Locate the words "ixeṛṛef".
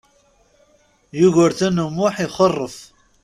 2.25-2.77